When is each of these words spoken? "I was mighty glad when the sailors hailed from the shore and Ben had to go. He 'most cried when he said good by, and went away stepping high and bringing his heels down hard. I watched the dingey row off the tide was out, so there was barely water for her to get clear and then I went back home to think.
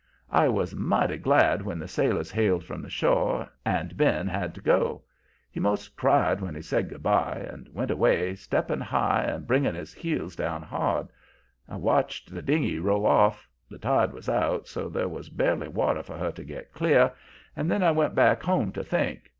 "I 0.31 0.47
was 0.47 0.73
mighty 0.75 1.17
glad 1.17 1.61
when 1.61 1.77
the 1.77 1.87
sailors 1.87 2.31
hailed 2.31 2.63
from 2.63 2.81
the 2.81 2.89
shore 2.89 3.49
and 3.63 3.95
Ben 3.95 4.27
had 4.27 4.55
to 4.55 4.59
go. 4.61 5.03
He 5.51 5.59
'most 5.59 5.95
cried 5.95 6.41
when 6.41 6.55
he 6.55 6.61
said 6.63 6.89
good 6.89 7.03
by, 7.03 7.35
and 7.35 7.69
went 7.71 7.91
away 7.91 8.33
stepping 8.33 8.79
high 8.79 9.21
and 9.25 9.45
bringing 9.45 9.75
his 9.75 9.93
heels 9.93 10.35
down 10.35 10.63
hard. 10.63 11.09
I 11.69 11.75
watched 11.75 12.33
the 12.33 12.41
dingey 12.41 12.79
row 12.79 13.05
off 13.05 13.47
the 13.69 13.77
tide 13.77 14.11
was 14.11 14.27
out, 14.27 14.67
so 14.67 14.89
there 14.89 15.07
was 15.07 15.29
barely 15.29 15.67
water 15.67 16.01
for 16.01 16.17
her 16.17 16.31
to 16.31 16.43
get 16.43 16.73
clear 16.73 17.11
and 17.55 17.69
then 17.69 17.83
I 17.83 17.91
went 17.91 18.15
back 18.15 18.41
home 18.41 18.71
to 18.71 18.83
think. 18.83 19.29